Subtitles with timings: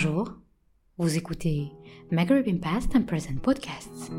[0.00, 0.32] Bonjour,
[0.96, 1.72] vous écoutez
[2.12, 4.12] Maghreb Past and Present Podcasts,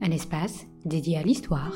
[0.00, 1.74] un espace dédié à l'histoire,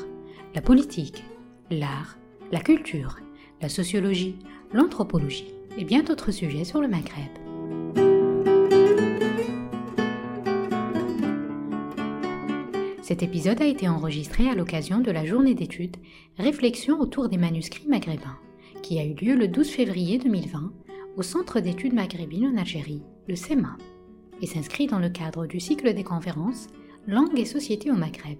[0.55, 1.23] la politique,
[1.69, 2.17] l'art,
[2.51, 3.19] la culture,
[3.61, 4.39] la sociologie,
[4.73, 7.29] l'anthropologie et bien d'autres sujets sur le Maghreb.
[13.03, 15.97] Cet épisode a été enregistré à l'occasion de la journée d'études
[16.39, 18.39] Réflexion autour des manuscrits maghrébins,
[18.81, 20.73] qui a eu lieu le 12 février 2020
[21.15, 23.77] au Centre d'études maghrébines en Algérie, le CEMA,
[24.41, 26.67] et s'inscrit dans le cadre du cycle des conférences
[27.07, 28.39] Langue et société au Maghreb.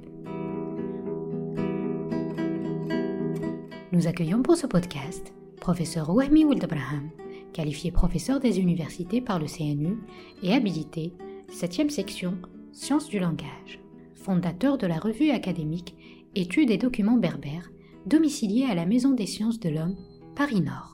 [3.92, 7.10] Nous accueillons pour ce podcast professeur Ouahmi Wildabraham,
[7.54, 9.98] qualifié professeur des universités par le CNU
[10.42, 11.14] et habilité
[11.52, 12.38] 7e section
[12.74, 13.80] Sciences du langage,
[14.16, 15.96] fondateur de la revue académique
[16.36, 17.70] Études et documents berbères,
[18.08, 19.96] domiciliée à la Maison des sciences de l'homme,
[20.36, 20.93] Paris Nord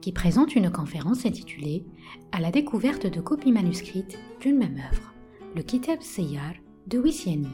[0.00, 1.84] qui présente une conférence intitulée
[2.32, 5.12] À la découverte de copies manuscrites d'une même œuvre,
[5.54, 6.54] le Kitab Seyyar
[6.86, 7.48] de Wissiani,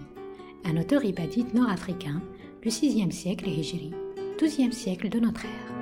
[0.65, 2.21] un auteur ibadite nord-africain
[2.62, 3.93] du VIe siècle Hijri,
[4.39, 5.73] XIIe siècle de notre ère.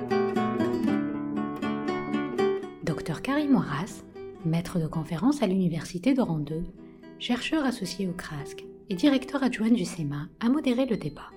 [2.83, 4.03] Dr Karim Moras,
[4.45, 6.63] maître de conférence à l'université de Rondeux,
[7.19, 11.29] chercheur associé au CRASC et directeur adjoint du SEMA, a modéré le débat.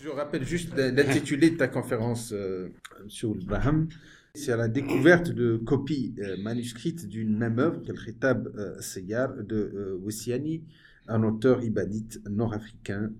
[0.00, 2.68] Je rappelle juste l'intitulé de ta conférence, euh,
[3.00, 3.34] M.
[3.40, 3.88] Ibrahim.
[4.36, 9.32] C'est à la découverte de copies euh, manuscrites d'une même œuvre, le Khitab euh, Seyyar
[9.32, 10.64] de euh, Wissiani,
[11.06, 13.12] un auteur ibadite nord-africain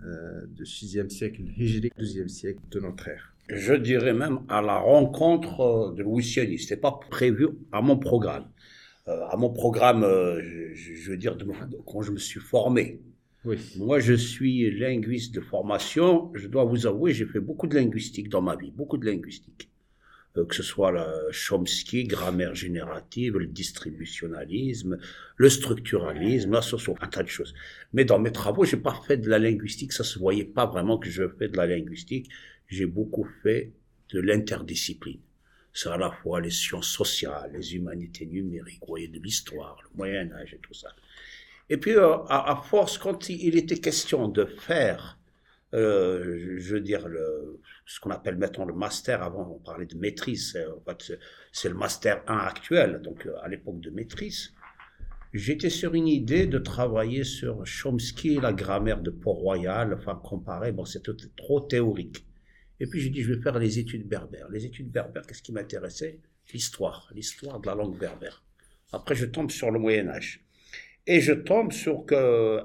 [0.48, 3.32] du 6e siècle Hijri, 12e siècle de notre ère.
[3.48, 6.58] Je dirais même à la rencontre de Wissiani.
[6.58, 8.48] Ce n'était pas prévu à mon programme.
[9.06, 11.36] à mon programme, je, veux dire,
[11.86, 13.02] quand je me suis formé.
[13.44, 13.58] Oui.
[13.76, 16.32] Moi, je suis linguiste de formation.
[16.34, 19.68] Je dois vous avouer, j'ai fait beaucoup de linguistique dans ma vie, beaucoup de linguistique.
[20.36, 24.98] Euh, que ce soit la Chomsky, grammaire générative, le distributionnalisme,
[25.36, 27.54] le structuralisme, la socio, un tas de choses.
[27.92, 30.98] Mais dans mes travaux, j'ai pas fait de la linguistique, ça se voyait pas vraiment
[30.98, 32.30] que je fais de la linguistique.
[32.66, 33.72] J'ai beaucoup fait
[34.12, 35.20] de l'interdiscipline.
[35.72, 39.96] C'est à la fois les sciences sociales, les humanités numériques, vous voyez, de l'histoire, le
[39.96, 40.88] Moyen Âge et tout ça.
[41.70, 45.18] Et puis, euh, à, force, quand il était question de faire
[45.74, 47.06] euh, je veux dire,
[47.84, 50.56] ce qu'on appelle maintenant le master, avant on parlait de maîtrise,
[51.52, 54.52] c'est le master 1 actuel, donc euh, à l'époque de maîtrise.
[55.32, 60.84] J'étais sur une idée de travailler sur Chomsky, la grammaire de Port-Royal, enfin comparer, bon
[60.84, 62.24] c'était trop théorique.
[62.78, 64.48] Et puis j'ai dit, je vais faire les études berbères.
[64.50, 66.20] Les études berbères, qu'est-ce qui m'intéressait?
[66.52, 68.44] L'histoire, l'histoire de la langue berbère.
[68.92, 70.43] Après, je tombe sur le Moyen Âge.
[71.06, 72.04] Et je tombe sur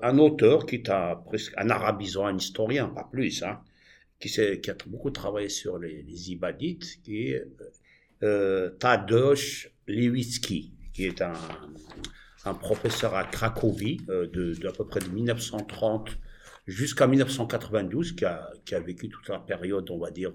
[0.01, 3.59] un auteur qui est un, presque un arabisant, un historien, pas plus, hein,
[4.19, 7.45] qui, a beaucoup travaillé sur les, Ibadites, qui est
[8.23, 11.33] euh, Tadeusz Lewicki, qui est un,
[12.61, 16.17] professeur à Cracovie euh, de, à peu près de 1930
[16.65, 20.31] jusqu'à 1992, qui a, vécu toute la période, on va dire,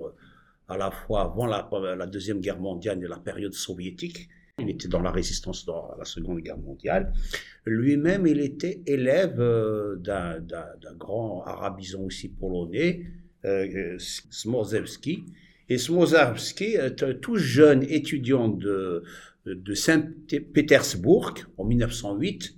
[0.69, 4.29] à la fois avant la Deuxième Guerre mondiale et la période soviétique.
[4.61, 7.13] Il était dans la résistance dans la Seconde Guerre mondiale.
[7.67, 13.05] Lui-même, il était élève euh, d'un grand arabisant aussi polonais,
[13.45, 15.25] euh, Smorzewski.
[15.69, 16.77] Et Smorzewski,
[17.21, 19.03] tout jeune étudiant de
[19.75, 22.57] Saint-Pétersbourg en 1908,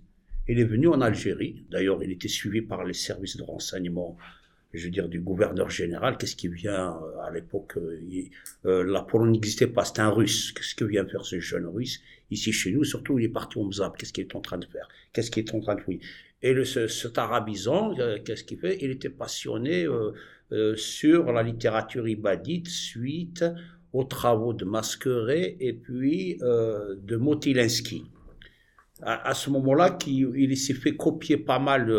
[0.48, 1.64] il est venu en Algérie.
[1.70, 4.16] D'ailleurs, il était suivi par les services de renseignement
[4.76, 7.98] je veux dire, du gouverneur général, qu'est-ce qui vient, euh, à l'époque, euh,
[8.66, 10.52] euh, la Pologne n'existait pas, c'était un russe.
[10.52, 12.00] Qu'est-ce que vient faire ce jeune russe
[12.30, 12.84] ici chez nous?
[12.84, 14.88] Surtout, il est parti au Mzab, qu'est-ce qu'il est en train de faire?
[15.12, 15.98] Qu'est-ce qu'il est en train de faire
[16.42, 17.94] Et le, ce, cet arabisant,
[18.24, 18.78] qu'est-ce qu'il fait?
[18.80, 19.86] Il était passionné
[20.76, 23.44] sur la littérature ibadite suite
[23.92, 28.04] aux travaux de Masqueret et puis de Motilinski.
[29.02, 31.92] À, ce moment-là, il, il s'est fait copier pas mal,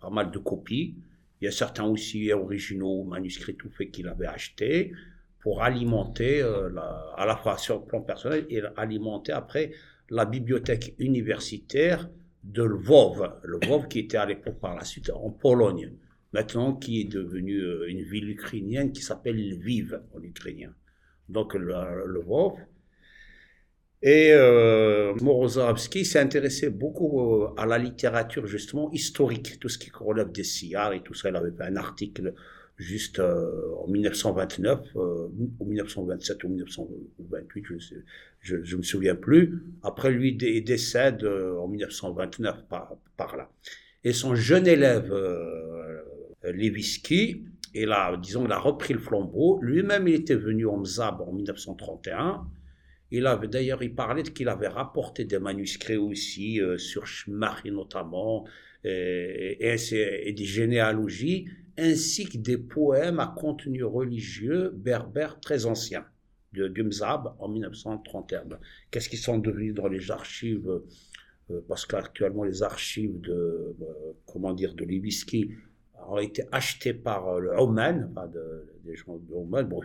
[0.00, 0.96] pas mal de copies
[1.40, 4.92] il y a certains aussi originaux, manuscrits tout faits qu'il avait achetés
[5.40, 6.70] pour alimenter, euh,
[7.16, 9.72] à la fois sur le plan personnel et alimenter après
[10.10, 12.10] la bibliothèque universitaire
[12.44, 13.40] de Lvov.
[13.44, 15.92] Lvov qui était à l'époque par la suite en Pologne,
[16.32, 20.74] maintenant qui est devenue euh, une ville ukrainienne qui s'appelle Lviv en ukrainien.
[21.28, 22.58] Donc Lvov,
[24.02, 29.90] et euh, Morozovski s'est intéressé beaucoup euh, à la littérature justement historique, tout ce qui
[29.92, 31.28] relève des sillars et tout ça.
[31.28, 32.32] Il avait fait un article
[32.78, 37.64] juste euh, en 1929, euh, ou 1927 ou 1928,
[38.40, 39.62] je ne me souviens plus.
[39.82, 43.50] Après lui, il décède en 1929 par, là.
[44.02, 45.12] Et son jeune élève,
[46.42, 47.44] Lewiski,
[47.74, 49.60] il a, disons, il a repris le flambeau.
[49.60, 52.46] Lui-même, il était venu en Mzab en 1931.
[53.10, 58.46] Il avait d'ailleurs, il parlait qu'il avait rapporté des manuscrits aussi sur Shmari notamment,
[58.84, 66.04] et, et, des généalogies, ainsi que des poèmes à contenu religieux berbères très anciens
[66.52, 68.58] de Gumzab en 1931.
[68.90, 70.80] Qu'est-ce qu'ils sont devenus dans les archives
[71.50, 73.74] euh, Parce qu'actuellement, les archives de, euh,
[74.26, 75.52] comment dire, de Libiski
[76.08, 78.30] ont été achetées par euh, le Oman, enfin
[78.84, 79.66] des gens de Oman.
[79.66, 79.80] Bon,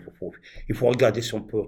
[0.70, 1.64] il faut, regarder si on peut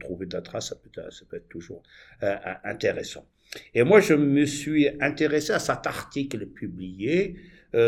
[0.00, 1.82] trouver traces, ça peut, ça peut être toujours
[2.20, 3.26] intéressant.
[3.74, 7.36] Et moi, je me suis intéressé à cet article publié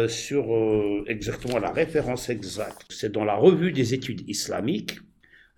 [0.09, 2.87] sur exactement la référence exacte.
[2.91, 4.99] C'est dans la revue des études islamiques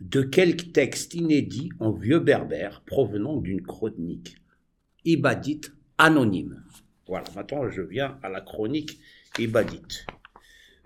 [0.02, 4.36] de quelques textes inédits en vieux berbère provenant d'une chronique
[5.04, 6.62] ibadite anonyme.
[7.06, 8.98] Voilà, maintenant je viens à la chronique
[9.38, 10.06] ibadite.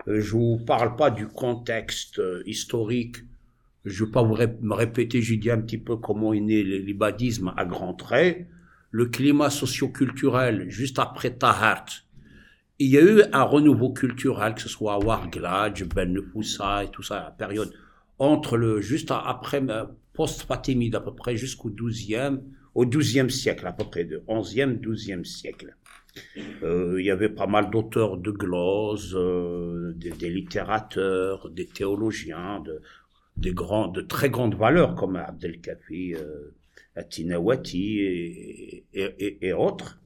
[0.07, 3.17] Euh, je vous parle pas du contexte euh, historique,
[3.85, 7.53] je vais pas vous me répéter, je dis un petit peu comment est né l'ibadisme
[7.55, 8.47] à grands traits.
[8.91, 11.85] Le climat socio-culturel, juste après Tahart,
[12.79, 16.89] il y a eu un renouveau culturel, que ce soit à Warglad, Ben Nefoussa et
[16.89, 17.73] tout ça, la période
[18.19, 22.41] entre le, juste après, euh, post-Fatimide à peu près jusqu'au 12e,
[22.75, 25.75] au 12e siècle à peu près, de 11e, 12e siècle.
[26.63, 32.81] Euh, il y avait pas mal d'auteurs de gloses, euh, des, littérateurs, des théologiens, de,
[33.35, 36.55] des grands, de très grandes valeurs comme Abdelkafi, euh,
[36.95, 39.99] Atinawati et, et, et, autres.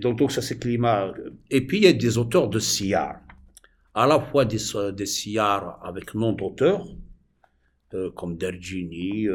[0.00, 1.12] donc, ça c'est climat.
[1.50, 3.20] Et puis il y a des auteurs de siyar
[3.94, 4.58] à la fois des,
[4.92, 6.84] des avec nom d'auteur,
[8.16, 9.28] comme Dergini,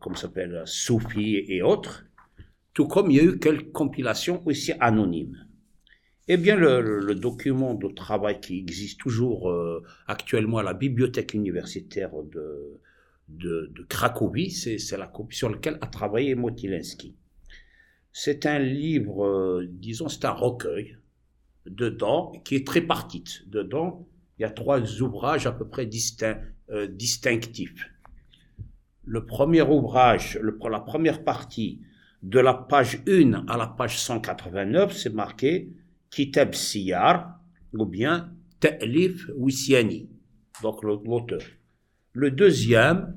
[0.00, 2.07] comme s'appelle Soufi et autres,
[2.74, 5.36] tout comme il y a eu quelques compilations aussi anonymes.
[6.30, 12.10] Eh bien, le, document de travail qui existe toujours euh, actuellement à la bibliothèque universitaire
[12.30, 12.78] de,
[13.28, 17.14] de, Cracovie, c'est la copie sur laquelle a travaillé Motilinski.
[18.12, 20.98] C'est un livre, euh, disons, c'est un recueil
[21.66, 23.48] dedans, qui est tripartite.
[23.48, 24.06] Dedans,
[24.38, 25.88] il y a trois ouvrages à peu près
[26.70, 27.86] euh, distinctifs.
[29.04, 31.80] Le premier ouvrage, la première partie,
[32.22, 35.72] de la page 1 à la page 189, c'est marqué
[36.10, 37.40] Kitab Siyar
[37.72, 40.08] ou bien Ta'lif Wissiani,
[40.62, 41.40] donc l'auteur.
[42.12, 43.16] Le deuxième,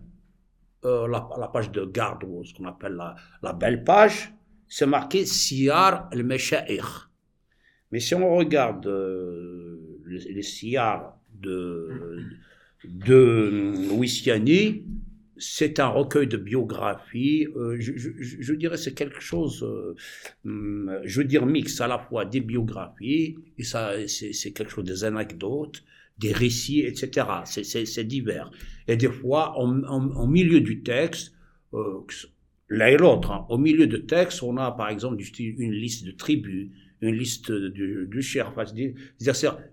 [0.85, 3.01] euh, la, page de garde, ou ce qu'on appelle
[3.41, 4.33] la, belle page,
[4.67, 7.11] c'est marqué Siyar al-Masha'ir,
[7.91, 10.77] mais si on regarde euh, les, les
[11.33, 12.19] de,
[12.85, 14.85] de Wissiani,
[15.41, 17.47] c'est un recueil de biographies.
[17.55, 19.95] Euh, je, dirais c'est quelque chose, euh,
[20.45, 24.85] hum, je veux dire mix à la fois des biographies et ça, c'est quelque chose
[24.85, 25.83] des anecdotes,
[26.19, 27.27] des récits, etc.
[27.45, 28.51] C'est divers.
[28.87, 31.33] Et des fois, en, milieu du texte,
[32.69, 36.11] l'un et l'autre, hein, au milieu du texte, on a par exemple une liste de
[36.11, 36.69] tribus,
[37.01, 38.21] une liste du, du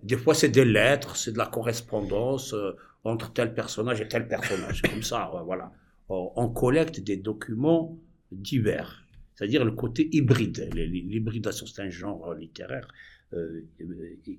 [0.02, 2.72] des fois, c'est des lettres, c'est de la correspondance euh,
[3.04, 4.82] entre tel personnage et tel personnage.
[4.82, 5.72] Comme ça, voilà.
[6.08, 7.98] On collecte des documents
[8.32, 9.04] divers.
[9.34, 10.70] C'est-à-dire le côté hybride.
[10.74, 12.88] L'hybridation, c'est un genre littéraire
[13.34, 13.66] euh,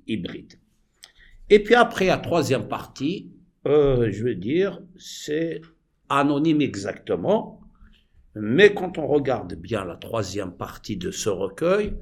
[0.08, 0.56] hybride.
[1.50, 3.32] Et puis après, la troisième partie,
[3.68, 5.62] euh, je veux dire, c'est
[6.10, 7.62] anonyme exactement,
[8.36, 11.94] mais quand on regarde bien la troisième partie de ce recueil,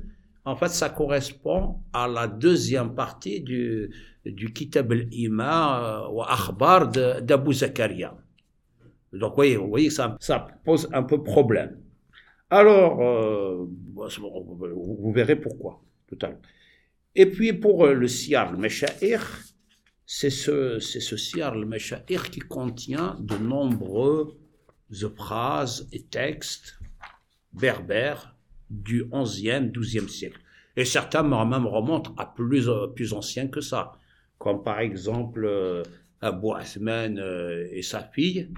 [0.47, 3.91] en fait, ça correspond à la deuxième partie du,
[4.55, 8.15] Kitab al-Ima euh, ou Akhbar d'Abu Zakaria.
[9.11, 10.17] Donc, vous voyez, vous voyez ça,
[10.63, 11.81] pose un peu problème.
[12.49, 16.39] Alors, euh, vous verrez pourquoi tout à l'heure.
[17.13, 19.41] Et puis, pour euh, le Siyar al-Mesha'ir,
[20.05, 24.33] c'est ce, Siyar al-Mesha'ir qui contient de nombreuses
[25.17, 26.79] phrases et textes
[27.51, 28.36] berbères
[28.69, 30.39] du 11e, 12e siècle.
[30.75, 33.93] Et certains même remontent à plus, euh, plus anciens que ça,
[34.37, 35.83] comme par exemple euh,
[36.21, 38.49] Abou Asman euh, et sa fille,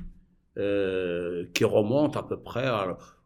[1.54, 2.68] qui remontent à peu près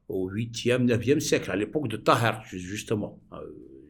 [0.08, 3.20] au 8e, 9e siècle, à l'époque de Tahar, justement.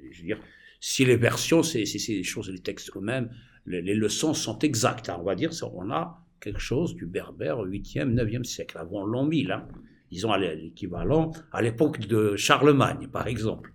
[0.09, 0.39] je veux dire,
[0.79, 3.29] si les versions, c'est les choses, les textes eux-mêmes,
[3.65, 5.09] les, leçons sont exactes.
[5.09, 9.05] Hein, on va dire, on a quelque chose du berbère au 8e, 9e siècle, avant
[9.05, 9.51] l'an 1000.
[9.51, 9.67] Hein
[10.13, 13.73] disons l'équivalent à l'époque de Charlemagne, par exemple.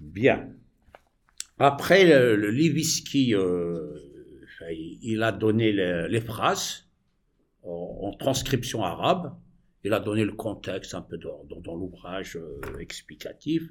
[0.00, 0.48] Bien.
[1.58, 2.50] Après, le, le
[3.34, 3.98] euh,
[5.02, 6.88] il a donné les, phrases
[7.62, 9.36] en, transcription arabe.
[9.84, 13.62] Il a donné le contexte un peu dans, l'ouvrage euh, explicatif.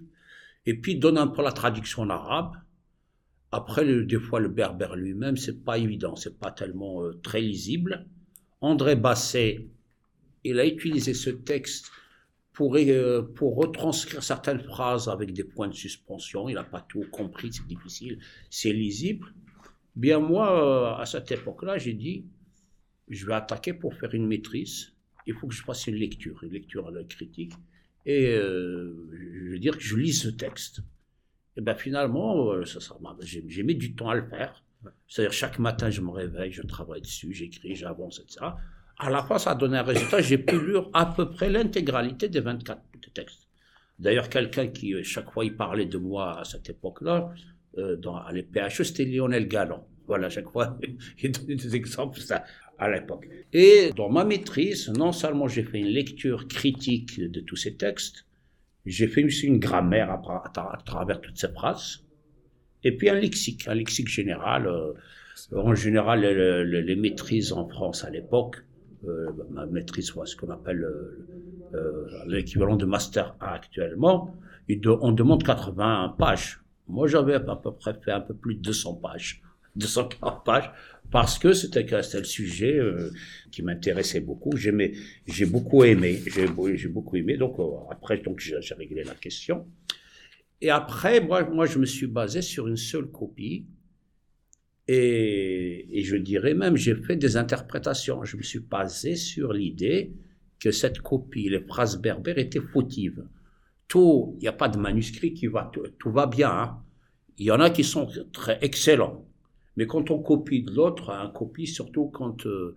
[0.65, 2.53] Et puis, il donne un peu la traduction en arabe.
[3.51, 8.05] Après, des fois, le berbère lui-même, c'est pas évident, c'est pas tellement euh, très lisible.
[8.61, 9.67] André Basset
[10.43, 11.91] il a utilisé ce texte
[12.53, 16.49] pour, euh, pour retranscrire certaines phrases avec des points de suspension.
[16.49, 18.19] Il n'a pas tout compris, c'est difficile,
[18.49, 19.33] c'est lisible.
[19.95, 22.25] Bien moi, euh, à cette époque-là, j'ai dit,
[23.07, 24.93] je vais attaquer pour faire une maîtrise.
[25.25, 27.53] Il faut que je fasse une lecture, une lecture critique.
[28.05, 30.81] Et euh, je veux dire que je lis ce texte.
[31.55, 34.63] Et bien finalement, ça, ça, j'ai mis du temps à le faire.
[35.07, 38.51] C'est-à-dire chaque matin, je me réveille, je travaille dessus, j'écris, j'avance, etc
[38.99, 40.21] à la fin, ça a donné un résultat.
[40.21, 42.81] J'ai pu lire à peu près l'intégralité des 24
[43.13, 43.47] textes.
[43.97, 47.31] D'ailleurs, quelqu'un qui, euh, chaque fois, il parlait de moi à cette époque-là,
[47.77, 49.85] euh, dans à l'EPHE, c'était Lionel Galland.
[50.07, 50.77] Voilà, chaque fois,
[51.21, 52.43] il donne des exemples ça,
[52.77, 53.27] à l'époque.
[53.53, 58.25] Et dans ma maîtrise, non seulement j'ai fait une lecture critique de tous ces textes,
[58.85, 62.03] j'ai fait aussi une grammaire à, travers toutes ces phrases,
[62.83, 64.67] et puis un lexique, un lexique général.
[64.67, 64.93] Euh,
[65.55, 68.57] en général, les maîtrises en France à l'époque,
[69.49, 71.27] ma maîtrise, ce qu'on appelle euh,
[71.73, 74.35] euh, l'équivalent de master actuellement,
[74.85, 76.61] on demande 80 pages.
[76.87, 79.41] Moi, j'avais à peu près fait un peu plus de 200 pages,
[79.75, 80.71] 240 pages,
[81.11, 82.79] parce que c'était le sujet
[83.51, 84.55] qui m'intéressait beaucoup.
[84.55, 84.93] J'aimais,
[85.25, 87.35] j'ai beaucoup aimé, j'ai beaucoup aimé.
[87.35, 87.57] Donc
[87.89, 89.65] après, donc j'ai réglé la question.
[90.61, 93.65] Et après, moi, moi, je me suis basé sur une seule copie
[94.91, 98.23] et, je dirais même, j'ai fait des interprétations.
[98.23, 100.13] Je me suis basé sur l'idée
[100.59, 103.23] que cette copie, les phrases berbères, étaient fautives.
[103.87, 106.49] Tout, il n'y a pas de manuscrit qui va, tout, va bien.
[106.49, 106.83] Hein.
[107.37, 109.27] Il y en a qui sont très excellents.
[109.77, 112.75] Mais quand on copie de l'autre, un copie, surtout quand, euh,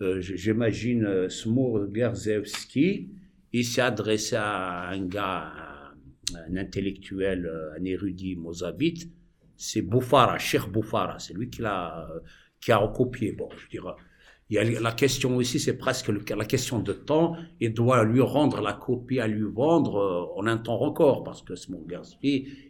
[0.00, 3.08] euh, j'imagine, euh, Smur Gerzewski,
[3.52, 5.52] il s'est adressé à un gars,
[6.34, 9.10] un, intellectuel, un érudit mozabite,
[9.58, 12.08] c'est Bouffara, Cheikh Bouffara, c'est lui qui l'a
[12.60, 13.32] qui a recopié.
[13.32, 13.92] Bon, je dirais,
[14.50, 17.36] il y a la question aussi, c'est presque la question de temps.
[17.60, 21.42] Il doit lui rendre la copie à lui vendre euh, en un temps record, parce
[21.42, 21.84] que ce mon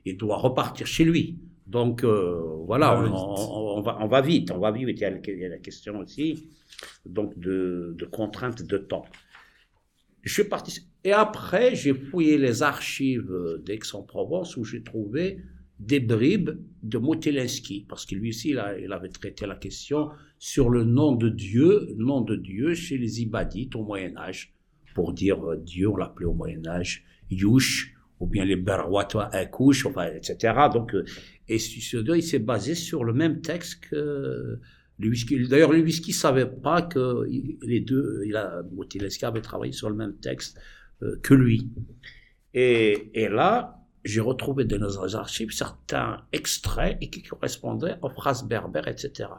[0.04, 1.38] il doit repartir chez lui.
[1.66, 4.88] Donc euh, voilà, on, va, on va vite, on va vite.
[4.88, 6.49] Il y a, il y a la question aussi
[7.04, 9.04] donc de, de contraintes de temps.
[10.23, 10.80] Je suis parti.
[11.04, 13.33] Et après, j'ai fouillé les archives
[13.64, 15.38] d'Aix-en-Provence où j'ai trouvé
[15.78, 16.50] des bribes
[16.82, 18.58] de Motelinski, parce que lui aussi, il,
[18.92, 23.76] avait traité la question sur le nom de Dieu, nom de Dieu chez les Ibadites
[23.76, 24.54] au Moyen Âge,
[24.94, 29.87] pour dire euh, Dieu, on l'appelait au Moyen Âge Yush, ou bien les Berwatois Akouch,
[30.16, 30.54] etc.
[30.73, 31.04] Donc, euh,
[31.49, 34.58] et ce il s'est basé sur le même texte que
[34.99, 35.47] Lewinski.
[35.47, 37.25] D'ailleurs, Lewinski savait pas que
[37.62, 38.37] les deux, il
[38.73, 40.58] Motelinski avait travaillé sur le même texte
[41.02, 41.70] euh, que lui.
[42.54, 48.45] Et, et là, j'ai retrouvé dans nos archives certains extraits et qui correspondaient aux phrases
[48.47, 49.31] berbères, etc.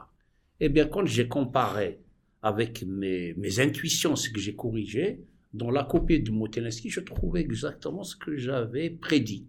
[0.60, 2.00] Eh bien, quand j'ai comparé
[2.42, 7.40] avec mes, mes intuitions, ce que j'ai corrigé, dans la copie de Motelinski, je trouvais
[7.40, 9.46] exactement ce que j'avais prédit.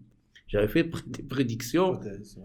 [0.52, 1.98] J'avais fait des prédictions.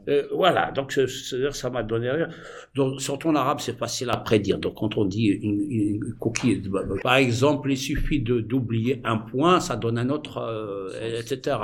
[0.08, 2.28] Euh, voilà, donc ça m'a donné rien.
[2.76, 4.58] Donc, surtout en arabe, c'est facile à prédire.
[4.58, 6.62] Donc, quand on dit une, coquille,
[7.02, 11.56] par exemple, il suffit d'oublier un point, ça donne un autre, euh, etc.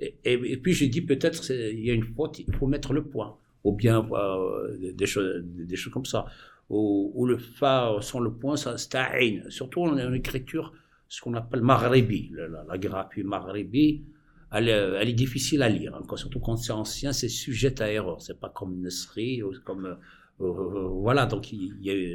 [0.00, 3.36] Et, puis j'ai dit peut-être il y a une faute, il faut mettre le point,
[3.64, 6.26] ou bien euh, des, choses, des choses comme ça.
[6.70, 10.72] Ou, le fa sans le point, ça c'est Surtout en, écriture,
[11.08, 14.04] ce qu'on appelle maghribi, la, la, graphie maghribi,
[14.52, 15.94] elle, est difficile à lire.
[15.94, 16.16] Hein.
[16.16, 18.22] surtout quand c'est ancien, c'est sujet à erreur.
[18.22, 19.94] C'est pas comme Nesri, ou comme euh,
[20.40, 21.52] euh, voilà, donc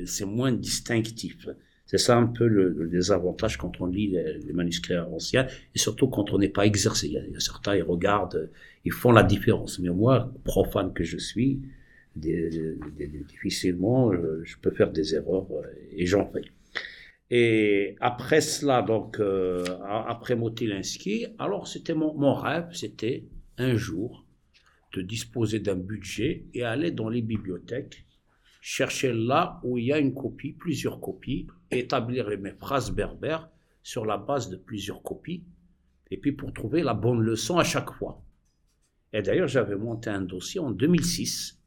[0.06, 1.48] c'est moins distinctif.
[1.86, 6.34] C'est ça un peu le, désavantage quand on lit les, manuscrits anciens, et surtout quand
[6.34, 7.08] on n'est pas exercé.
[7.08, 8.50] Il y, a, certains, ils regardent,
[8.86, 9.80] ils font la différence.
[9.80, 11.62] Mais moi, profane que je suis,
[12.15, 15.62] difficilement, euh, je peux faire des erreurs, euh,
[15.92, 16.42] et j'en fais.
[17.30, 19.63] Et après cela, donc, euh,
[20.08, 23.25] après Motilinski, alors c'était mon, mon rêve, c'était
[23.58, 24.25] un jour
[24.94, 28.04] de disposer d'un budget et aller dans les bibliothèques
[28.67, 33.48] chercher là où il y a une copie, plusieurs copies, établir mes phrases berbères
[33.84, 35.43] sur la base de plusieurs copies,
[36.10, 38.24] et puis pour trouver la bonne leçon à chaque fois.
[39.13, 41.62] Et d'ailleurs, j'avais monté un dossier en 2006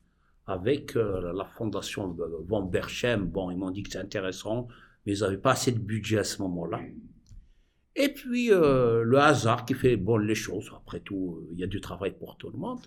[0.46, 2.16] avec euh, la fondation
[2.48, 3.26] Von Berchem.
[3.26, 4.66] Bon, ils m'ont dit que c'est intéressant,
[5.06, 6.80] mais ils n'avaient pas assez de budget à ce moment-là.
[7.94, 10.72] Et puis, euh, le hasard qui fait bon les choses.
[10.76, 12.80] Après tout, il y a du travail pour tout le monde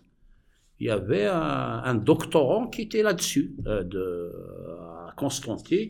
[0.82, 4.32] il y avait un, doctorant qui était là-dessus, euh, de,
[4.80, 5.90] à Constantin,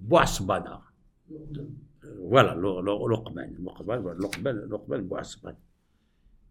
[0.00, 0.80] Boasbana.
[2.22, 3.50] Voilà, l'Orkman.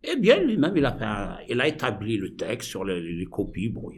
[0.03, 3.70] Eh bien, lui-même, il, a il établi le texte sur les, copies.
[3.70, 3.89] Bon,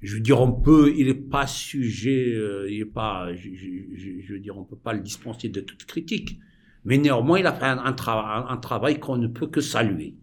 [0.00, 4.38] je veux dire, on peut, il n'est pas sujet, euh, il est pas, je, veux
[4.38, 6.38] dire, on peut pas le dispenser de toute critique.
[6.86, 10.14] Mais néanmoins, il a fait un travail qu'on ne peut que saluer.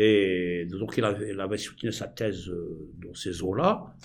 [0.00, 3.96] Et donc, il avait, soutenu sa thèse euh, dans ces eaux-là.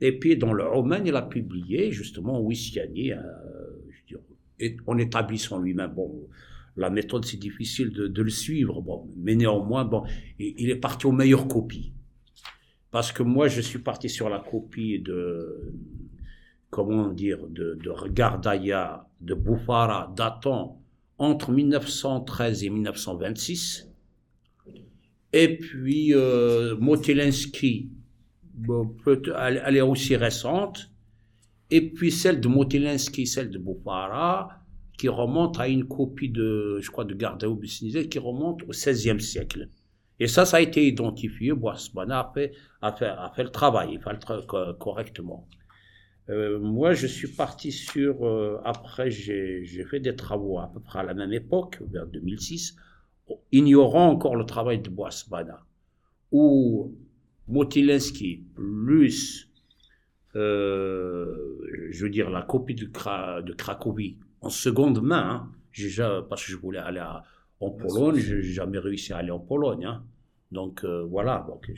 [0.00, 6.28] Et puis, dans le roman, il a publié, justement, Wissiani, euh, en établissant lui-même, bon,
[6.76, 10.02] la méthode, c'est difficile de, le suivre, bon, mais néanmoins, bon,
[10.40, 11.92] il, est parti aux meilleures copies.
[12.90, 15.72] Parce que moi, je suis parti sur la copie de,
[16.70, 20.82] comment dire, de, de Gardaya, de Bouffara, datant
[21.18, 23.85] entre 1913 et 1926.
[25.38, 26.76] Et puis, euh,
[29.66, 30.90] elle, est aussi récente.
[31.70, 34.48] Et puis celle de Motelensky, celle de Bouffara,
[34.96, 37.52] qui remonte à une copie de, je crois, de Gardaya
[38.10, 39.68] qui remonte au XVIe siècle.
[40.18, 41.52] Et ça, ça a été identifié.
[41.52, 45.46] Boisbana a fait, a, fait, a fait le travail, il fait le correctement.
[46.30, 48.24] Euh, moi, je suis parti sur.
[48.24, 52.76] Euh, après, j'ai fait des travaux à peu près à la même époque, vers 2006,
[53.52, 55.64] ignorant encore le travail de Boisbana,
[56.32, 56.94] où
[57.48, 59.50] Motilensky plus,
[60.34, 61.58] euh,
[61.90, 65.50] je veux dire, la copie de, de Cracovie en seconde main,
[65.98, 67.22] hein, parce que je voulais aller à,
[67.60, 69.84] en Pologne, je n'ai jamais réussi à aller en Pologne.
[69.84, 70.04] Hein.
[70.52, 71.70] Donc euh, voilà, donc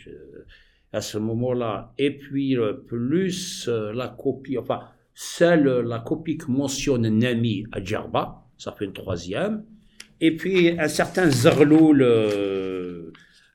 [0.92, 1.92] à ce moment-là.
[1.98, 4.82] Et puis euh, plus euh, la copie, enfin
[5.14, 9.64] celle, la copie que mentionne Nami à Djerba, ça fait une troisième.
[10.20, 12.02] Et puis un certain Zerloul,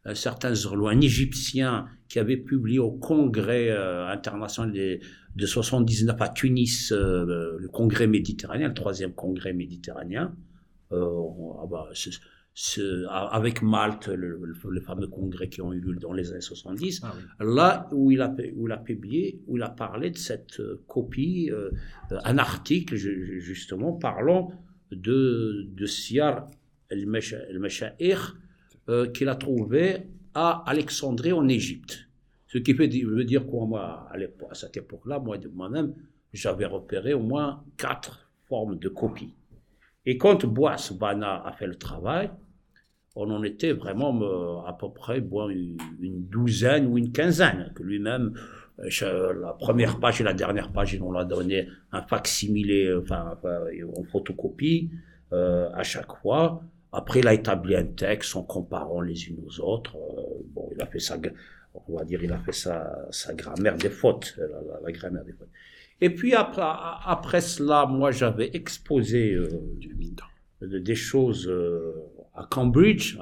[0.06, 5.00] un certain Zerloul, un Égyptien qui avait publié au Congrès international de,
[5.36, 10.36] de 79 à Tunis, le Congrès méditerranéen, le troisième Congrès méditerranéen.
[10.94, 11.30] Euh,
[11.62, 11.90] ah bah,
[13.32, 14.54] avec Malte, le,
[14.86, 18.34] fameux congrès qui ont eu lieu dans les années 70, ah là où il, a,
[18.56, 21.72] où il a publié, où il a parlé de cette euh, copie, euh,
[22.12, 24.52] un article justement parlant
[24.96, 26.48] de, de Siyar
[26.90, 28.38] el-Masha'ir
[29.14, 32.10] qu'il a trouvé à Alexandrie en Égypte.
[32.48, 35.96] Ce qui veut dire quoi, moi, à, cette époque-là, moi, moi-même,
[36.34, 39.34] j'avais repéré au moins quatre formes de copies.
[40.06, 42.30] Et quand Bois Bana a fait le travail,
[43.16, 47.84] on en était vraiment euh, à peu près bon, une douzaine ou une quinzaine, que
[47.84, 53.02] lui-même, euh, la première page et la dernière page, on l'a donné un facsimilé, euh,
[53.02, 53.38] enfin,
[53.98, 54.92] en photocopie
[55.32, 56.62] à chaque fois.
[56.92, 59.98] Après, il a établi un texte en comparant les unes aux autres.
[60.54, 61.18] bon, il a fait sa,
[61.88, 64.38] on va dire, il a fait sa, sa grammaire des fautes,
[64.84, 65.50] la, grammaire des fautes.
[66.02, 69.50] Et puis après, après cela, moi j'avais exposé euh,
[70.62, 71.94] des choses euh,
[72.36, 73.18] à Cambridge,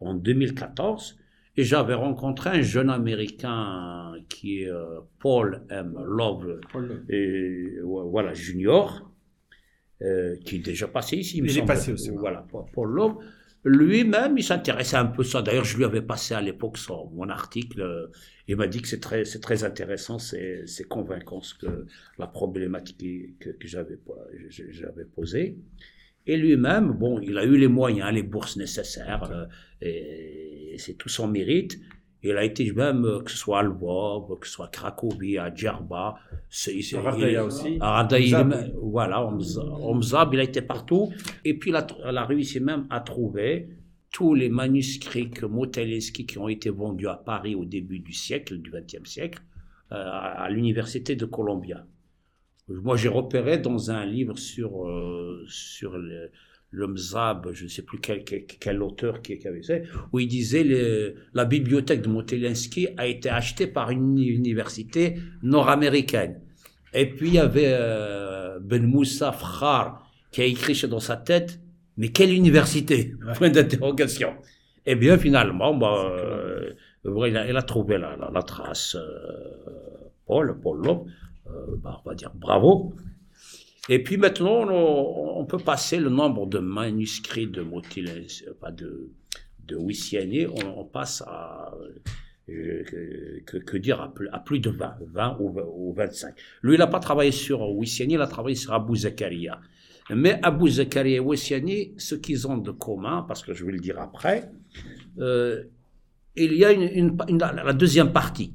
[0.00, 1.18] en 2014,
[1.60, 5.94] et j'avais rencontré un jeune Américain qui est euh, Paul M.
[6.06, 6.60] Love,
[7.08, 9.10] Et, voilà, junior,
[10.00, 11.38] qui est déjà passé ici.
[11.38, 12.10] Il, est passé aussi.
[12.10, 13.16] Voilà, Paul Love
[13.64, 15.42] lui-même, il s'intéressait un peu à ça.
[15.42, 16.78] D'ailleurs, je lui avais passé à l'époque
[17.12, 18.10] mon article.
[18.48, 21.86] Il m'a dit que c'est très, c'est très intéressant, c'est, c'est convaincant ce que
[22.18, 23.98] la problématique que, que j'avais,
[24.48, 25.58] j'avais posée.
[26.30, 29.46] Et lui-même, bon, il a eu les moyens, les bourses nécessaires, euh,
[29.82, 31.80] et c'est tout son mérite.
[32.22, 35.38] Il a été même, euh, que ce soit à Lvov, que ce soit à Cracovie,
[35.38, 36.20] à Djerba,
[36.94, 37.78] à aussi.
[37.80, 38.06] À
[38.80, 41.12] voilà, Omzab, il a été partout.
[41.44, 43.68] Et puis, il a, a, réussi même à trouver
[44.12, 45.46] tous les manuscrits que
[46.22, 49.42] qui ont été vendus à Paris au début du siècle, du XXe siècle,
[49.90, 51.84] euh, à, l'université de Columbia.
[52.70, 56.30] Moi, j'ai repéré dans un livre sur, euh, sur le,
[56.70, 60.64] le Mzab, je ne sais plus quel, quel, auteur qui, avait fait, où il disait
[60.64, 66.40] que la bibliothèque de Motelensky a été achetée par une université nord-américaine.
[66.94, 71.60] Et puis il y avait euh, Ben Moussa Frar qui a écrit dans sa tête,
[71.96, 73.14] mais quelle université?
[73.36, 74.30] Point d'interrogation.
[74.86, 76.72] Et eh bien finalement, bah, euh,
[77.04, 78.96] il, a, trouvé la, la, trace.
[78.96, 80.82] Euh, Paul, Paul
[81.82, 82.94] bah, on va dire bravo.
[83.88, 89.10] Et puis maintenant, on, peut passer le nombre de manuscrits de Motilens, pas de,
[89.66, 91.74] de Wissiani, on, passe à,
[92.48, 96.34] euh, que, dire, à plus, à plus, de 20, 20 ou, 25.
[96.62, 99.60] Lui, il n'a pas travaillé sur Wissiani, il a travaillé sur Abu Zakaria.
[100.10, 103.78] Mais Abu Zakaria et Wissiani, ce qu'ils ont de commun, parce que je vais le
[103.78, 104.50] dire après,
[105.18, 105.64] euh,
[106.36, 108.54] il y a la deuxième partie.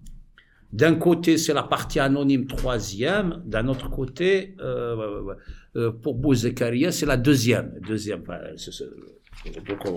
[0.75, 3.41] D'un côté, c'est la partie anonyme troisième.
[3.45, 5.33] D'un autre côté, euh,
[5.77, 7.79] euh pour Bouzekaria, c'est la deuxième.
[7.87, 9.87] deuxième donc,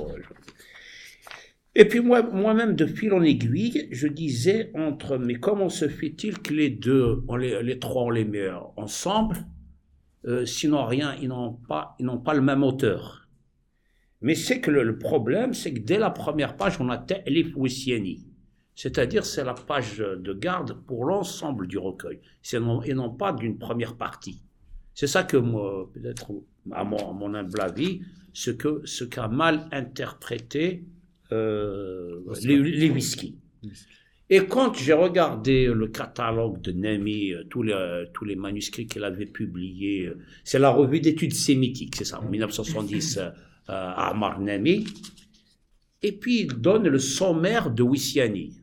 [1.74, 6.38] Et puis moi, moi-même, de fil en aiguille, je disais entre, mais comment se fait-il
[6.38, 9.36] que les deux, les, les, trois, on les met ensemble,
[10.26, 13.28] euh, sinon rien, ils n'ont pas, ils n'ont pas le même auteur.
[14.20, 18.27] Mais c'est que le, problème, c'est que dès la première page, on a Elif Wissieni.
[18.78, 22.20] C'est-à-dire, c'est la page de garde pour l'ensemble du recueil,
[22.52, 24.40] et non pas d'une première partie.
[24.94, 26.30] C'est ça que moi, peut-être,
[26.70, 28.52] à mon, mon humble avis, ce
[29.04, 30.84] qu'a mal interprété
[31.32, 33.36] euh, les, les whisky.
[34.30, 38.86] Et quand j'ai regardé le catalogue de Nemi, euh, tous les, euh, tous les manuscrits
[38.86, 40.12] qu'il avait publiés,
[40.44, 43.18] c'est la revue d'études sémitiques, c'est ça, en 1970,
[43.66, 44.86] à Amar Nemi.
[46.00, 48.57] Et puis il donne le sommaire de Wissiani.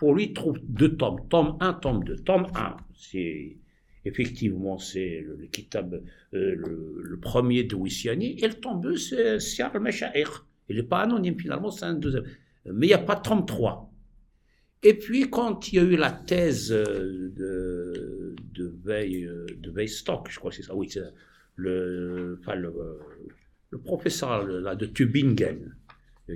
[0.00, 2.16] Pour lui, trouve deux tomes, tome 1, tome 2.
[2.20, 3.58] Tome 1, c'est
[4.06, 10.46] effectivement, c'est le, kitab, le, premier de Wissiani, et le tome 2, c'est Siar al-Masha'ir.
[10.70, 12.24] Il n'est pas anonyme finalement, c'est un deuxième.
[12.64, 13.92] Mais il n'y a pas 33.
[14.84, 20.38] Et puis, quand il y a eu la thèse euh, de, de, euh, de je
[20.38, 21.02] crois que c'est ça, oui, c'est
[21.56, 22.72] le, enfin, le,
[23.68, 25.74] le, professeur là, de Tübingen,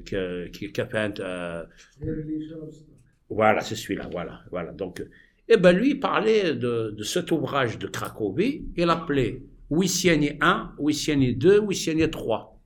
[0.04, 0.16] qui,
[0.52, 1.64] qui, qui a fait un.
[3.34, 4.72] Voilà, c'est celui-là, voilà, voilà.
[4.72, 5.04] Donc,
[5.48, 11.34] eh ben lui, il parlait de, cet ouvrage de Cracovie, il l'appelait Wissiani 1, Wissiani
[11.34, 12.60] 2, Wissiani 3.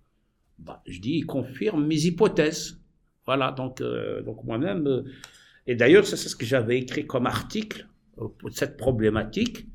[0.59, 2.81] Bah, je dis, il confirme mes hypothèses.
[3.27, 5.03] Voilà, donc, euh, donc moi-même, euh,
[5.67, 7.87] et d'ailleurs, c'est ce que j'avais écrit comme article
[8.19, 9.67] euh, pour cette problématique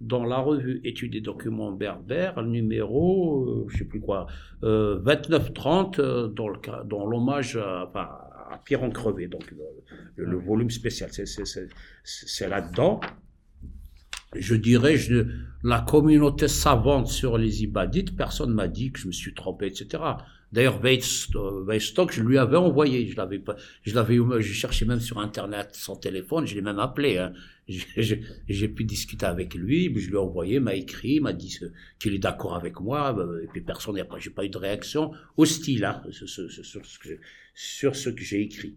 [0.00, 4.26] dans la revue Études et documents berbères, numéro, je sais plus quoi,
[4.62, 8.25] 29-30, dans, l'hommage à
[8.66, 13.00] Pierre en crevé, donc le, le volume spécial, c'est là-dedans
[14.38, 15.26] je dirais, je,
[15.62, 20.02] la communauté savante sur les Ibadites, personne m'a dit que je me suis trompé, etc.
[20.56, 25.18] D'ailleurs, Weisstock, je lui avais envoyé, je l'avais pas, je l'avais, j'ai cherché même sur
[25.18, 27.34] Internet son téléphone, je l'ai même appelé, hein.
[28.48, 31.58] J'ai pu discuter avec lui, je lui ai envoyé, m'a écrit, m'a dit
[31.98, 35.84] qu'il est d'accord avec moi, euh, et puis personne, j'ai pas eu de réaction hostile,
[35.84, 38.76] hein, sur, ce que j'ai écrit.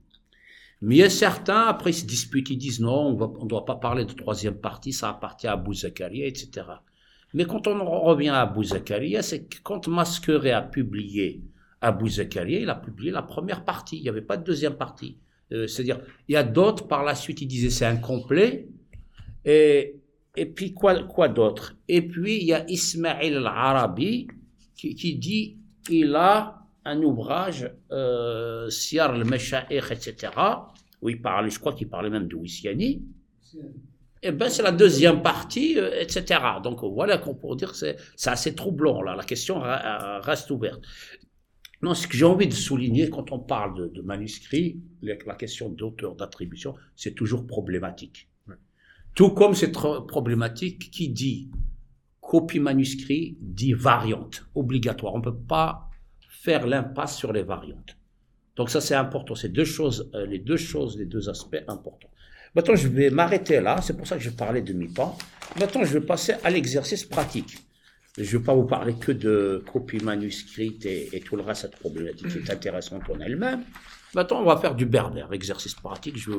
[0.82, 3.64] Mais il y a certains, après, ils se disputent, ils disent non, on ne doit
[3.64, 6.68] pas parler de troisième partie, ça appartient à Abou Zakaria, etc.
[7.34, 11.42] Mais quand on revient à Abou Zakaria, c'est que quand Masqueret a publié
[11.82, 15.18] Abou Zakaria, il a publié la première partie, il n'y avait pas de deuxième partie.
[15.52, 18.68] Euh, c'est-à-dire, il y a d'autres, par la suite, ils disaient c'est incomplet.
[19.46, 19.96] Et,
[20.36, 21.76] et puis, quoi, quoi d'autre?
[21.88, 24.28] Et puis, il y a Ismail al-Arabi
[24.76, 25.58] qui, qui dit
[25.90, 30.34] il a un ouvrage, euh, Siar al-Masha'ir, etc.,
[31.02, 33.04] où il parlait, je crois qu'il parlait même de Wissiani.
[34.22, 36.42] Eh ben c'est la deuxième partie, euh, etc.
[36.62, 39.16] Donc voilà qu'on pourrait dire que c'est assez troublant, là.
[39.16, 39.62] La question
[40.22, 40.82] reste ouverte.
[41.82, 46.16] Non, ce que j'ai envie de souligner quand on parle de, manuscrits, la question d'auteur,
[46.16, 48.28] d'attribution, c'est toujours problématique.
[49.16, 51.50] Tout comme c'est problématique qui dit
[52.22, 55.16] copie manuscrit dit variante obligatoire.
[55.16, 55.90] On ne peut pas
[56.30, 57.98] faire l'impasse sur les variantes.
[58.56, 62.10] Donc ça c'est important, c'est deux choses, euh, les deux choses, les deux aspects importants.
[62.56, 65.18] Maintenant je vais m'arrêter là, c'est pour ça que je parlais de mi-temps.
[65.60, 67.58] Maintenant je vais passer à l'exercice pratique.
[68.18, 71.78] Je ne vais pas vous parler que de copie manuscrite et, tout le reste, cette
[71.78, 73.64] problématique est intéressante en elle-même.
[74.16, 76.18] Maintenant on va faire du berbère, exercice pratique.
[76.18, 76.32] Je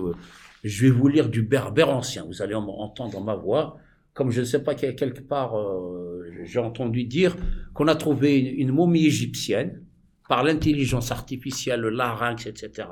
[0.62, 3.78] vais, vous lire du berbère ancien, vous allez entendre ma voix
[4.12, 7.36] comme je ne sais pas quelque part, euh, j'ai entendu dire
[7.72, 9.82] qu'on a trouvé une momie égyptienne
[10.28, 12.88] par l'intelligence artificielle, le larynx, etc.,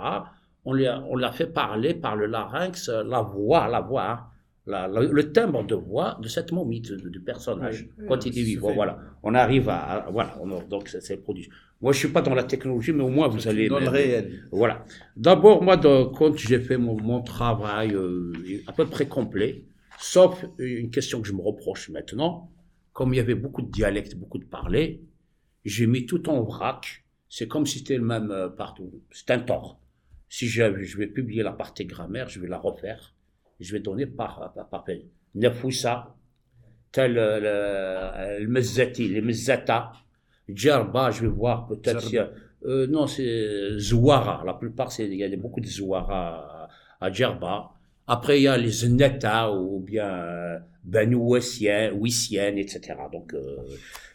[0.65, 4.27] on l'a fait parler par le larynx, la voix, la voix, hein,
[4.69, 8.73] le timbre de voix de cette momie, du personnage, quand il est vivant.
[8.73, 10.37] Voilà, on arrive à, voilà,
[10.69, 11.49] donc c'est produit.
[11.81, 13.69] Moi, je suis pas dans la technologie, mais au moins vous allez.
[13.69, 14.43] Dans le réel.
[14.51, 14.85] Voilà.
[15.17, 18.33] D'abord, moi, quand j'ai fait mon, travail euh,
[18.67, 19.65] à peu près complet,
[19.99, 22.51] sauf une question que je me reproche maintenant,
[22.93, 25.01] comme il y avait beaucoup de dialectes, beaucoup de parlers,
[25.65, 29.03] j'ai mis tout en vrac c'est comme si c'était le même euh, partout.
[29.11, 29.81] C'est un tort.
[30.29, 33.15] Si je, vais publier la partie grammaire, je vais la refaire.
[33.61, 34.85] Je vais donner par, par, par
[35.35, 36.15] Nefoussa,
[36.93, 39.93] tel le, le Mezzati, le Mezzata.
[40.49, 42.17] Djerba, je vais voir peut-être si,
[42.65, 44.43] euh, non, c'est Zouara.
[44.45, 46.69] La plupart, il y a beaucoup de Zouara
[47.01, 47.71] à, Djerba.
[48.07, 50.59] Après, il y a les Zneta ou bien euh,
[51.93, 52.95] Wissiennes, etc.
[53.13, 53.59] Donc, euh,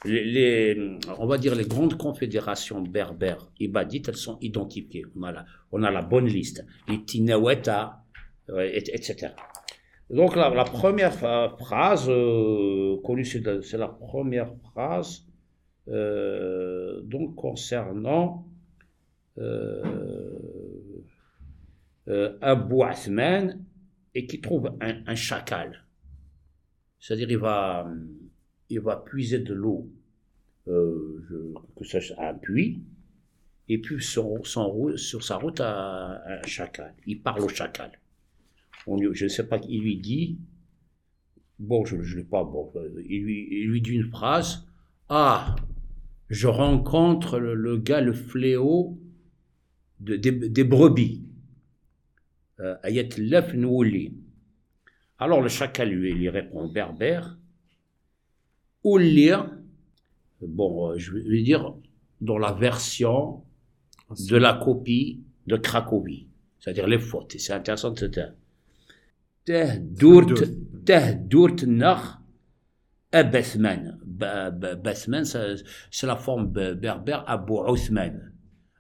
[0.06, 5.06] les, on va dire les grandes confédérations berbères ibadites, elles sont identifiées.
[5.16, 6.66] On a la, on a la bonne liste.
[6.88, 8.03] Les Tineweta,
[8.50, 9.30] etc.
[10.10, 11.14] Donc, la, première
[11.58, 15.26] phrase euh, connue, c'est la première phrase
[15.90, 18.48] euh, donc concernant
[19.38, 19.84] euh,
[22.42, 23.66] Abu Asman
[24.16, 25.86] et qui trouve un, chacal.
[27.00, 27.92] C'est-à-dire, il va,
[28.70, 29.90] il va puiser de l'eau,
[30.68, 32.84] euh, que ce soit un puits,
[33.68, 34.62] et puis sur sa
[35.36, 36.94] route à, un chacal.
[37.06, 37.92] Il parle au chacal.
[38.88, 40.40] On, je ne sais pas, il lui dit,
[41.60, 42.72] bon, je ne l'ai pas, bon,
[43.08, 44.66] il lui, il lui dit une phrase,
[45.10, 45.56] ah,
[46.30, 49.00] je rencontre le, gars, le fléau
[50.00, 51.24] de, des, brebis.
[52.60, 52.76] Euh,
[55.18, 57.38] Alors le chacal lui, lui répond berbère.
[58.84, 59.50] lire
[60.48, 61.74] bon, euh, je vais dire
[62.22, 63.44] dans la version
[64.10, 66.28] de la copie de Cracovie,
[66.60, 67.36] c'est-à-dire les fautes.
[67.38, 67.94] C'est intéressant,
[69.46, 69.80] c'était.
[69.80, 70.34] Tehdourt,
[70.86, 72.20] tehdourt nach
[73.12, 74.00] Bethman.
[74.04, 78.32] Bethman, c'est la forme berbère Abu Othman.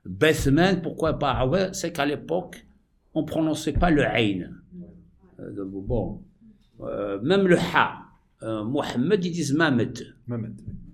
[0.06, 2.65] Bethman, pourquoi pas C'est qu'à l'époque,
[3.13, 4.49] on prononçait pas le Ain.
[5.39, 6.21] Euh, bon,
[6.82, 7.99] euh, même le Ha.
[8.41, 9.99] Euh, Mohamed, ils disent Mamed.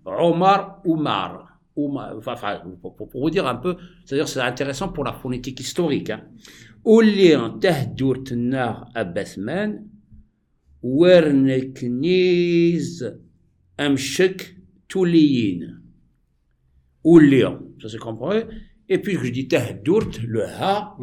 [0.06, 1.49] Omar, Oumar.
[2.18, 2.36] Enfin,
[2.82, 6.10] pour, vous dire un peu, c'est-à-dire c'est intéressant pour la phonétique historique.
[6.10, 6.24] Hein.
[6.86, 9.86] Oulian tahdourt nar abasman,
[10.84, 12.38] wernekniz
[13.78, 14.56] amshek
[14.88, 15.80] touliyin.
[17.04, 18.34] Oulian, ça se comprend
[18.88, 20.96] Et puis je dis tahdourt, le ha,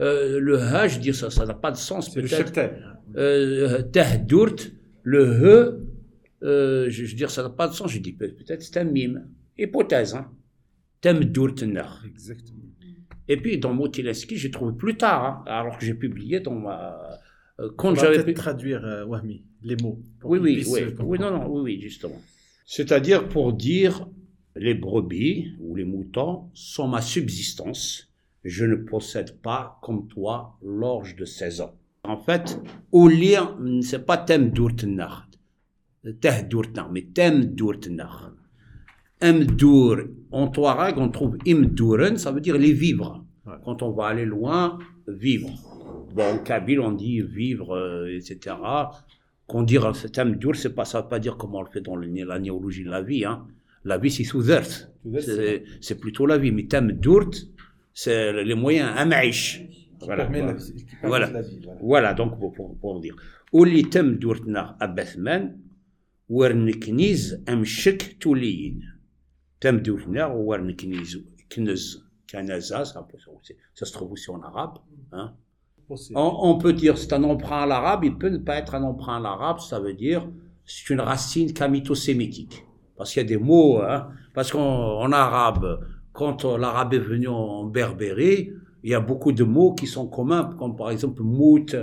[0.00, 2.52] euh, le ha, je dis ça, ça n'a pas de sens peut-être.
[3.16, 4.56] Euh, tahdourt,
[5.02, 5.90] le he,
[6.42, 7.90] euh, je, veux dire, ça n'a pas de sens.
[7.90, 9.26] Je dis peut-être c'est un mime.
[9.58, 10.30] Hypothèse, hein.
[12.06, 12.58] Exactement.
[13.28, 17.00] Et puis dans Motileski, j'ai trouvé plus tard, hein, alors que j'ai publié dans ma.
[17.60, 20.00] Euh, quand j'avais pu traduire euh, Wahmi, les mots.
[20.24, 22.20] Oui, oui, oui, oui, non, non, oui, oui, justement.
[22.66, 24.08] C'est-à-dire pour dire
[24.56, 28.08] les brebis ou les moutons sont ma subsistance.
[28.42, 31.74] Je ne possède pas, comme toi, l'orge de 16 ans.
[32.04, 32.58] En fait,
[32.90, 35.28] au lire, c'est pas Tem Dourtnar.
[36.20, 38.32] Teh Dourtnar, mais Tem Dourtnar.
[39.21, 39.97] Imdour,
[40.31, 43.23] en Touareg, on trouve Imdouren, ça veut dire les vivres.
[43.63, 45.49] Quand on va aller loin, vivre.
[46.13, 48.55] Bon, en Kabyle, on dit vivre, euh, etc.
[49.47, 51.95] Qu'on dit cet Imdour, c'est pas, ça veut pas dire comment on le fait dans
[51.95, 53.23] la néologie de la vie.
[53.23, 53.45] Hein.
[53.83, 54.91] La vie, c'est sous earth.
[55.81, 56.51] C'est plutôt la vie.
[56.51, 57.31] Mais Imdourt,
[57.93, 59.61] c'est les moyens, Amaïch.
[60.01, 60.25] Voilà.
[60.25, 60.55] voilà.
[61.03, 61.31] voilà.
[61.81, 62.13] voilà.
[62.13, 63.15] donc pour, pour, pour dire.
[63.53, 65.57] Oli Temdourtna Abathman,
[66.29, 68.81] Wernikniz Amshik Touliyin.
[68.81, 68.98] تمدوثنا
[70.36, 70.52] Ou
[73.74, 74.78] ça se trouve aussi en arabe.
[75.12, 75.32] Hein.
[76.14, 79.16] On, peut dire c'est un emprunt à l'arabe, il peut ne pas être un emprunt
[79.16, 80.28] à l'arabe, ça veut dire
[80.64, 82.64] c'est une racine kamito-sémitique.
[82.96, 85.80] Parce qu'il y a des mots, hein, parce qu'en arabe,
[86.12, 88.52] quand l'arabe est venu en berbérie,
[88.84, 91.74] il y a beaucoup de mots qui sont communs, comme par exemple mout,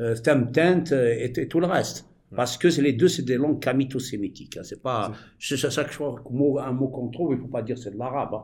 [0.00, 3.60] euh, temtent euh, et, et tout le reste parce que les deux, c'est des langues
[3.60, 4.56] kamito-sémitiques.
[4.56, 4.62] Hein.
[4.64, 6.22] C'est pas, chaque fois
[6.62, 8.34] un mot qu'on trouve, il faut pas dire c'est de l'arabe.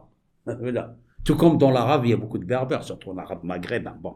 [0.47, 0.95] Hein.
[1.25, 3.97] Tout comme dans l'arabe, il y a beaucoup de berbères, surtout en arabe maghrébin.
[4.01, 4.15] Bon.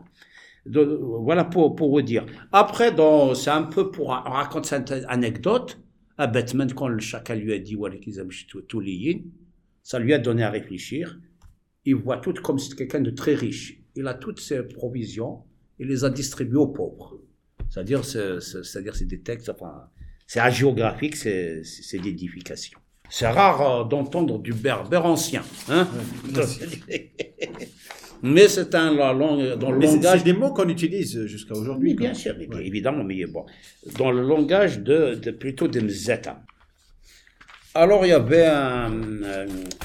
[0.66, 2.24] voilà pour, pour vous dire.
[2.50, 2.94] Après,
[3.34, 5.78] c'est un peu pour raconter cette anecdote.
[6.16, 7.76] À Batman, quand le chacal lui a dit,
[9.82, 11.18] ça lui a donné à réfléchir.
[11.84, 13.82] Il voit tout comme c'est quelqu'un de très riche.
[13.96, 15.42] Il a toutes ses provisions,
[15.78, 17.18] il les a distribuées aux pauvres.
[17.74, 19.88] C'est-à-dire, c'est-à-dire, c'est des textes, enfin,
[20.28, 22.78] c'est agiographique, c'est, c'est d'édification.
[23.10, 25.88] C'est rare euh, d'entendre du berbère ancien, hein.
[28.22, 30.18] mais c'est un dans le langage.
[30.18, 31.90] C'est des mots qu'on utilise jusqu'à aujourd'hui.
[31.90, 33.44] Oui, bien sûr, évidemment, mais bon,
[33.98, 36.40] dans le langage de, de plutôt des mzeta.
[37.74, 38.92] Alors, il y avait un,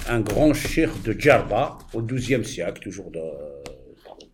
[0.07, 3.19] un, grand chir de Djerba au XIIe siècle, toujours de,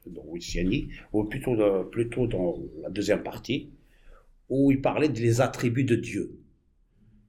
[0.08, 3.72] dans Wissiani, ou plutôt, plutôt dans la deuxième partie,
[4.50, 6.40] où il parlait des attributs de Dieu.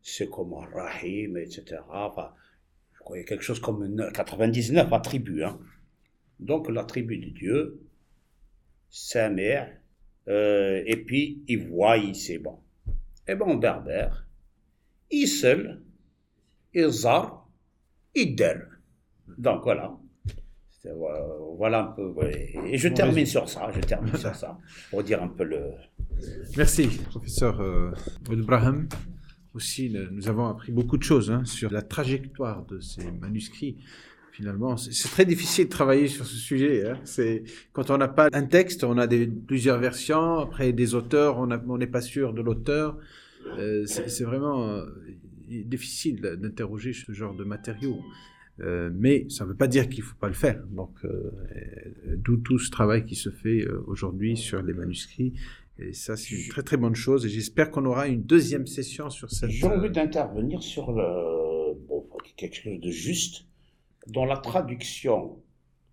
[0.02, 1.64] C'est comme Rahim, etc.
[2.92, 5.42] Je croyais quelque chose comme 99 attributs.
[5.42, 5.58] Hein.
[6.38, 7.80] Donc l'attribut de Dieu,
[8.90, 9.74] sa mère,
[10.28, 12.58] euh, et puis il voit, c'est bon.
[13.26, 14.26] Et bon, berbère,
[15.10, 15.82] il seul,
[16.74, 17.48] il zar,
[18.14, 18.62] il der.
[19.38, 19.98] Donc voilà.
[21.56, 22.14] Voilà un peu.
[22.66, 23.70] Et je termine sur ça.
[23.74, 24.58] Je termine sur ça
[24.90, 25.60] pour dire un peu le.
[26.56, 27.92] Merci, professeur euh,
[28.30, 28.88] Ibrahim.
[29.54, 33.78] Aussi, nous avons appris beaucoup de choses hein, sur la trajectoire de ces manuscrits.
[34.32, 36.86] Finalement, c'est très difficile de travailler sur ce sujet.
[36.86, 36.98] Hein.
[37.04, 40.40] C'est quand on n'a pas un texte, on a des, plusieurs versions.
[40.40, 42.98] Après, des auteurs, on n'est pas sûr de l'auteur.
[43.58, 44.84] Euh, c'est vraiment euh,
[45.48, 47.98] difficile d'interroger ce genre de matériaux.
[48.58, 50.62] Mais ça ne veut pas dire qu'il ne faut pas le faire.
[50.70, 50.90] Donc,
[52.06, 55.34] d'où tout ce travail qui se fait aujourd'hui sur les manuscrits.
[55.78, 57.26] Et ça, c'est une très très bonne chose.
[57.26, 59.50] Et j'espère qu'on aura une deuxième session sur cette.
[59.50, 63.44] J'ai envie d'intervenir sur le, bon, quelque chose de juste
[64.06, 65.38] dans la traduction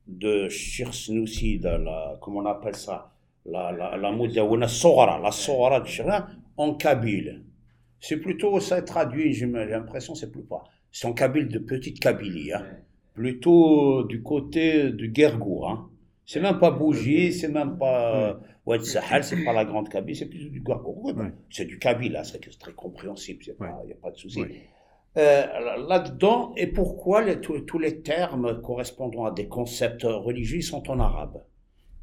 [0.08, 3.14] de Shirsnoussi, la, comment on appelle ça,
[3.46, 7.44] la, la, la la Sora, la Sora de Shirin, en kabyle.
[8.00, 10.64] C'est plutôt, ça traduit, j'ai l'impression, c'est plus pas.
[10.94, 12.68] C'est en kabyle de petite Kabylie, hein.
[13.16, 15.68] plutôt du côté du Gergour.
[15.68, 15.90] Hein.
[16.24, 20.28] C'est même pas Bougie, c'est même pas Oued Sahel, c'est pas la grande Kabylie, c'est
[20.28, 21.12] plus du Gergour.
[21.50, 24.44] C'est du kabyle, c'est très compréhensible, il n'y a pas de souci.
[25.18, 25.46] Euh,
[25.88, 31.44] là-dedans, et pourquoi les, tous, les termes correspondant à des concepts religieux sont en arabe?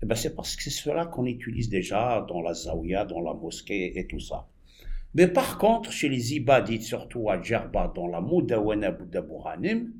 [0.03, 3.35] Eh ben, C'est parce que c'est cela qu'on utilise déjà dans la zaouia, dans la
[3.35, 4.49] mosquée et tout ça.
[5.15, 9.93] Mais par contre, chez les ibadites, surtout à Djerba, dans la Moudawana Boudabouranim,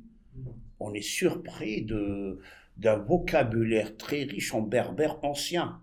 [0.79, 2.39] on est surpris de,
[2.77, 5.81] d'un vocabulaire très riche en berbère ancien.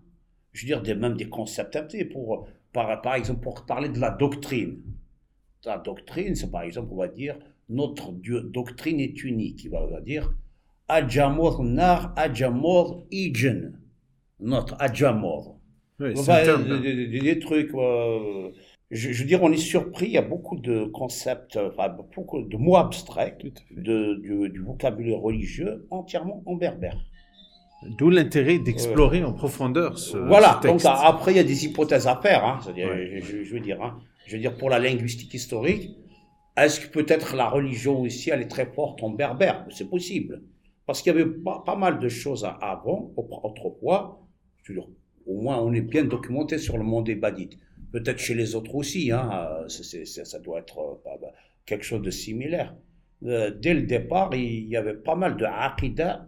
[0.51, 4.09] Je veux dire, des, même des concepts pour, par, par exemple, pour parler de la
[4.09, 4.81] doctrine
[5.61, 7.37] ta doctrine, c'est par exemple, on va dire,
[7.69, 9.63] notre doctrine est unique.
[9.63, 10.33] Il va, dire
[10.87, 13.79] Ajamor Nar Ajamor Ijen.
[14.39, 15.59] Notre Ajamor.
[15.99, 17.73] Oui, des, des, trucs.
[17.73, 18.51] Euh,
[18.91, 20.07] je, veux dire, on est surpris.
[20.07, 24.15] Il y a beaucoup de concepts, enfin, beaucoup de mots abstraits de,
[24.47, 26.97] du, vocabulaire religieux entièrement en berbère.
[27.97, 32.17] D'où l'intérêt d'explorer en profondeur ce, voilà, donc après il y a des hypothèses à
[32.17, 33.99] faire, hein, je, je, veux dire, hein
[34.29, 35.89] je veux dire, pour la linguistique historique,
[36.55, 39.65] est-ce que peut-être la religion aussi, elle est très forte en berbère?
[39.71, 40.43] C'est possible.
[40.85, 44.27] Parce qu'il y avait pas, mal de choses avant, autrefois.
[45.25, 47.57] au moins, on est bien documenté sur le monde des badites.
[47.91, 51.31] Peut-être chez les autres aussi, hein, ça doit être euh, bah,
[51.65, 52.75] quelque chose de similaire.
[53.25, 56.27] Euh, dès le départ, il y avait pas mal de aqidah